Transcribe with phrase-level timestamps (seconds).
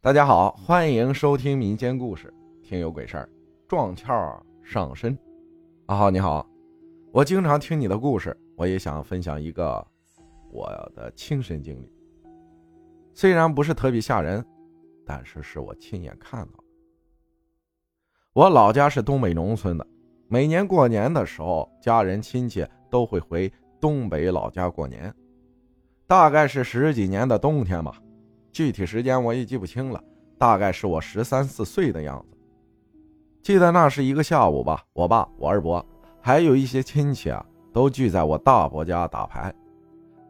[0.00, 3.28] 大家好，欢迎收听民间故事，听有鬼事儿，
[3.66, 5.18] 撞窍上身。
[5.86, 6.48] 阿浩你好，
[7.10, 9.84] 我经常听你的故事，我也想分享一个
[10.52, 11.92] 我的亲身经历。
[13.12, 14.42] 虽然不是特别吓人，
[15.04, 16.62] 但是是我亲眼看到。
[18.34, 19.84] 我老家是东北农村的，
[20.28, 25.12] 每年过年的时候，家人亲戚都会回东北老家过年，
[26.06, 28.00] 大概是十几年的冬天吧。
[28.52, 30.02] 具体时间我也记不清了，
[30.36, 32.36] 大概是我十三四岁的样子。
[33.42, 35.84] 记得那是一个下午吧，我爸、我二伯
[36.20, 39.54] 还有一些亲戚啊，都聚在我大伯家打牌。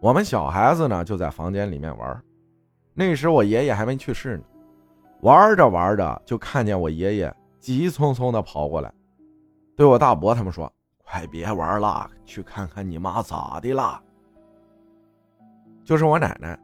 [0.01, 2.23] 我们小孩子呢，就在房间里面玩。
[2.95, 4.45] 那时我爷爷还没去世呢。
[5.23, 8.93] 玩着玩着，就看见我爷爷急匆匆的跑过来，
[9.77, 14.01] 对我大伯他们说：“快别玩了，去看看你妈咋的了。”
[15.83, 16.57] 就是我奶奶。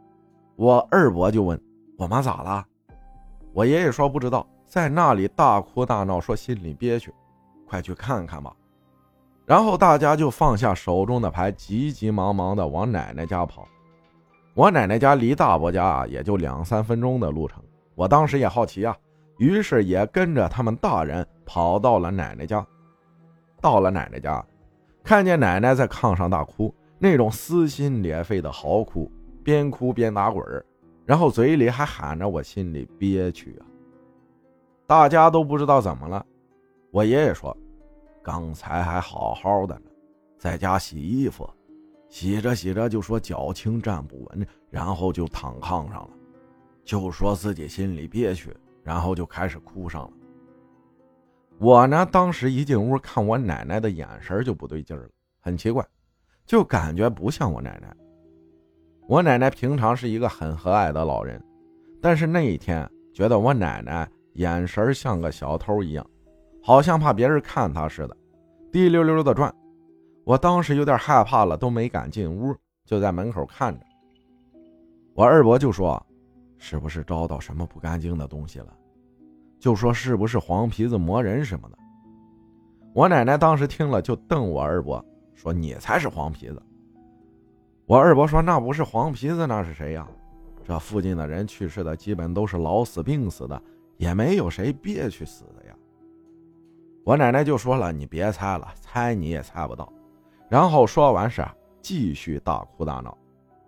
[0.56, 1.60] 我二伯就问
[1.98, 2.64] 我妈咋了，
[3.52, 7.12] 我爷爷说不知道，在那里大哭大闹，说心里憋屈，
[7.66, 8.54] 快去看看吧。
[9.44, 13.66] 然后大家就放下手中的牌，急急忙忙的往奶奶家跑。
[14.54, 17.60] 我奶奶家离大伯家啊也就两三分钟的路程。
[17.96, 18.96] 我当时也好奇啊，
[19.38, 22.64] 于是也跟着他们大人跑到了奶奶家。
[23.60, 24.44] 到了奶奶家，
[25.02, 29.10] 看见奶奶在炕上大哭，那种撕心裂肺的嚎哭。
[29.44, 30.42] 边哭边打滚
[31.04, 33.66] 然后嘴里还喊着“我心里憋屈啊”。
[34.86, 36.24] 大家都不知道怎么了。
[36.90, 37.54] 我爷爷说
[38.24, 39.90] ：“刚才还好好的呢，
[40.38, 41.48] 在家洗衣服，
[42.08, 46.10] 洗着洗着就说脚轻站不稳，然后就躺炕上了，
[46.84, 50.10] 就说自己心里憋屈，然后就开始哭上了。”
[51.58, 55.08] 我呢，当时一进屋看我奶奶的眼神就不对劲了，
[55.40, 55.86] 很奇怪，
[56.46, 57.94] 就感觉不像我奶奶。
[59.06, 61.42] 我奶奶平常是一个很和蔼的老人，
[62.00, 66.06] 但是那一天觉得我奶奶眼神像个小偷一样，
[66.62, 68.16] 好像怕别人看她似的，
[68.72, 69.54] 滴溜溜的转。
[70.24, 72.56] 我当时有点害怕了，都没敢进屋，
[72.86, 73.84] 就在门口看着。
[75.12, 76.02] 我二伯就说
[76.56, 78.74] ：“是不是招到什么不干净的东西了？”
[79.60, 81.76] 就说：“是不是黄皮子磨人什么的？”
[82.94, 85.04] 我奶奶当时听了就瞪我二伯，
[85.34, 86.62] 说：“你才是黄皮子。”
[87.86, 90.08] 我二伯说：“那不是黄皮子，那是谁呀？
[90.64, 93.62] 这附近的人去世的基本都是老死病死的，
[93.98, 95.74] 也没有谁憋屈死的呀。”
[97.04, 99.92] 我奶奶就说了：“你别猜了，猜你也猜不到。”
[100.48, 101.44] 然后说完是
[101.82, 103.14] 继续大哭大闹。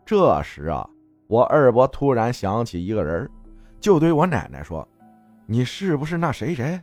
[0.06, 0.88] 这时啊，
[1.26, 3.28] 我二伯突然想起一个人，
[3.78, 4.88] 就对我奶奶说
[5.44, 6.80] ：“你是不是那谁谁？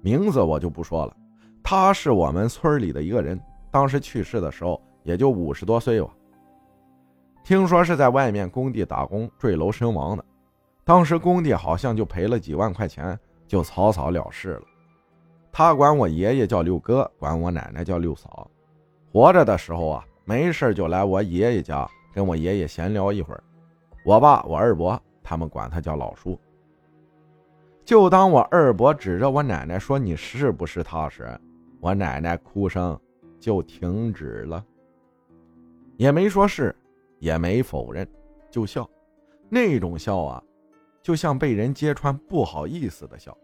[0.00, 1.16] 名字我就不说了，
[1.62, 3.40] 他是我们村里的一个人，
[3.70, 6.10] 当时去世的时候。”也就五十多岁吧。
[7.42, 10.22] 听说是在外面工地打工坠楼身亡的，
[10.84, 14.62] 当时工地好像就赔了几万块钱，就草草了事了。
[15.50, 18.50] 他管我爷爷叫六哥，管我奶奶叫六嫂。
[19.10, 23.42] 活着的时候啊，没事就来我爷爷家跟我爷爷闲聊一会儿。
[24.04, 26.38] 我爸、我二伯他们管他叫老叔。
[27.82, 31.26] 就当我二伯指着我奶奶说：“你是不是他？”时，
[31.80, 33.00] 我奶奶哭声
[33.40, 34.62] 就停止了。
[35.98, 36.74] 也没说是，
[37.18, 38.08] 也没否认，
[38.48, 38.88] 就笑，
[39.48, 40.40] 那种笑啊，
[41.02, 43.36] 就像被人揭穿不好意思的笑。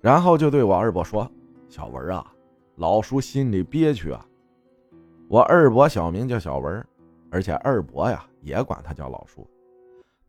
[0.00, 1.30] 然后就对我二伯说
[1.68, 2.32] ：“小文啊，
[2.76, 4.26] 老叔心里憋屈啊。”
[5.28, 6.82] 我二伯小名叫小文，
[7.30, 9.46] 而且二伯呀也管他叫老叔。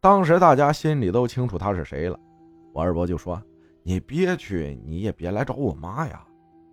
[0.02, 2.20] 当时大家心里都清楚他是谁了。
[2.74, 3.42] 我二伯就说
[3.84, 6.28] ：“你憋屈，你也别来找我妈呀，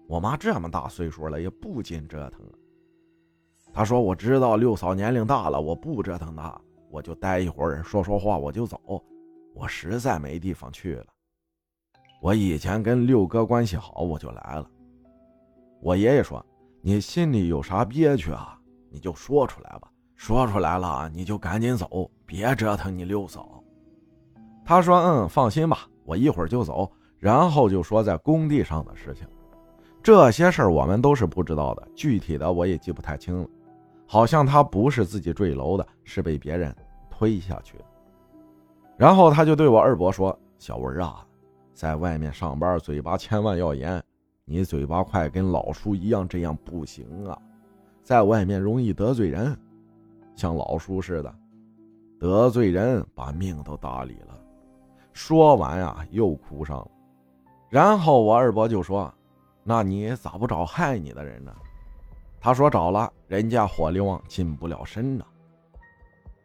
[0.09, 2.41] 我妈这么大岁数了，也不禁折腾。”
[3.73, 6.61] 他说：“我知道六嫂年龄大了，我不折腾她，
[6.91, 8.79] 我就待一会儿，说说话，我就走。
[9.55, 11.07] 我实在没地方去了。
[12.21, 14.69] 我以前跟六哥关系好，我就来了。”
[15.81, 16.45] 我爷爷说
[16.83, 18.59] ：“你心里有啥憋屈啊？
[18.91, 23.63] 你就说出来吧，说出来了你就赶紧走，别折腾你六嫂。”
[24.65, 29.27] 他说：“嗯，放心吧，我一会儿就走。”然后就说在工地上的事情，
[30.03, 33.49] 这些事儿我们都是不知道的，具体的我也记不太清了。
[34.12, 36.74] 好像他不是自己坠楼的，是被别人
[37.09, 37.77] 推下去。
[38.97, 41.24] 然后他就对我二伯说：“小文啊，
[41.72, 44.03] 在外面上班，嘴巴千万要严。
[44.45, 47.39] 你嘴巴快，跟老叔一样，这样不行啊，
[48.03, 49.57] 在外面容易得罪人，
[50.34, 51.33] 像老叔似的，
[52.18, 54.36] 得罪人把命都搭理了。”
[55.15, 56.91] 说完呀，又哭上了。
[57.68, 59.15] 然后我二伯就说
[59.63, 61.54] ：“那你咋不找害你的人呢？”
[62.41, 65.25] 他说找了，人家火力旺，近不了身呐。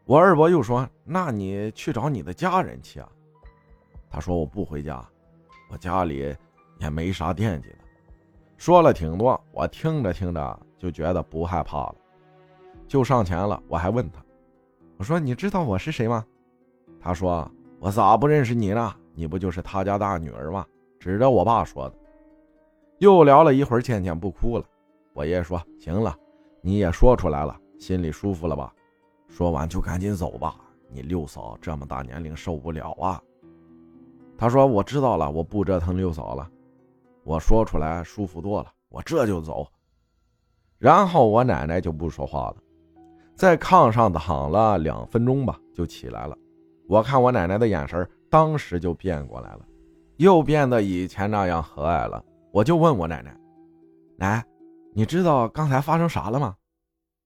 [0.03, 3.09] 我二伯又说：“那你去找你的家人去啊。”
[4.11, 5.03] 他说：“我不回家，
[5.71, 6.35] 我家里
[6.79, 7.77] 也没啥惦记的。”
[8.57, 11.95] 说了挺多，我听着听着就觉得不害怕了，
[12.87, 13.61] 就上前了。
[13.67, 14.23] 我还问他
[14.97, 16.25] ：“我说你知道我是谁吗？”
[16.99, 17.49] 他说
[17.79, 18.93] ：“我咋不认识你呢？
[19.13, 20.65] 你不就是他家大女儿吗？”
[20.99, 21.95] 指着我爸说的。
[22.99, 24.65] 又聊了一会儿，倩倩不哭了。
[25.15, 26.13] 我爷爷说：“行了，
[26.61, 28.71] 你也说出来了，心里舒服了吧？”
[29.29, 30.57] 说完就赶紧走吧，
[30.89, 33.21] 你六嫂这么大年龄受不了啊。
[34.37, 36.51] 他说：“我知道了，我不折腾六嫂了。”
[37.23, 39.65] 我说出来舒服多了，我这就走。
[40.77, 42.57] 然后我奶奶就不说话了，
[43.35, 46.37] 在炕上躺了两分钟吧，就起来了。
[46.89, 49.65] 我看我奶奶的眼神，当时就变过来了，
[50.17, 52.21] 又变得以前那样和蔼了。
[52.51, 53.35] 我就问我奶奶
[54.17, 54.45] ：“奶，
[54.97, 56.55] 你知道刚才发生啥了吗？”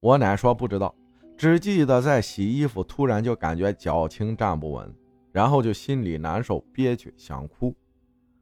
[0.02, 0.92] 我奶说不知道。
[1.36, 4.94] 只记得在洗衣服，突然就感觉脚轻站不稳，
[5.32, 7.74] 然后就心里难受、憋屈、想哭。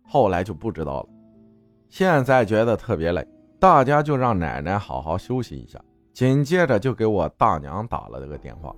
[0.03, 1.09] 后来就不知道了。
[1.89, 3.25] 现在觉得特别累，
[3.61, 5.81] 大家就让奶奶好好休息一下。
[6.13, 8.75] 紧接着就给我大娘打了个电话。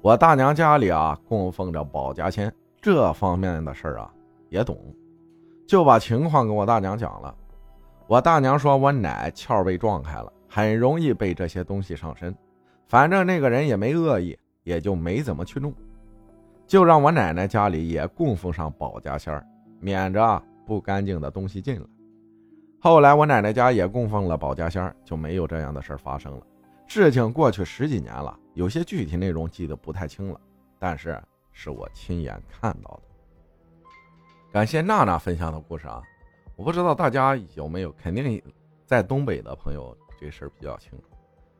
[0.00, 4.10] 我大娘家里啊供奉着保家仙，这方面的事儿啊
[4.48, 4.78] 也懂，
[5.66, 7.36] 就把情况跟我大娘讲了。
[8.08, 12.34] 我大娘说我奶窍被撞开了，很容易被这些东西上身。
[12.86, 15.74] 反正那个人也没恶意，也就没怎么去弄，
[16.68, 19.44] 就让我奶奶家里也供奉上保家仙儿，
[19.80, 21.86] 免着不干净的东西进来。
[22.78, 26.46] 后来我奶奶家也供奉了保家仙儿，就没有这样的事儿发生了。
[26.86, 30.40] 事情过去十几年了，有些具体内容记得不太清了，
[30.78, 31.20] 但是
[31.50, 33.02] 是我亲眼看到的。
[34.52, 36.00] 感谢娜娜分享的故事啊，
[36.56, 38.42] 我不知道大家有没有，肯定
[38.84, 41.04] 在东北的朋友这事儿比较清楚。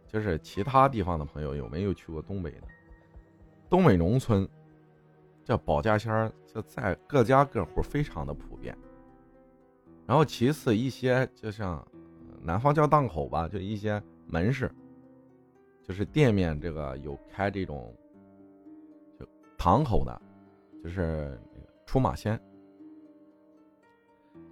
[0.08, 2.62] 就是其他地方的朋友有没有去过东北的？
[3.68, 4.48] 东北农村，
[5.44, 8.76] 这保家仙儿就在各家各户非常的普遍。
[10.06, 11.86] 然后其次一些就像
[12.40, 14.72] 南方叫档口吧，就一些门市，
[15.82, 17.92] 就是店面这个有开这种
[19.18, 19.26] 就
[19.58, 20.22] 堂口的，
[20.82, 21.38] 就是
[21.84, 22.40] 出马仙。